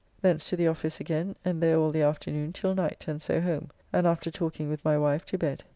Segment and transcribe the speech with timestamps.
[0.23, 3.69] Thence to the office again, and there all the afternoon till night, and so home,
[3.93, 5.63] and after talking with my wife to bed.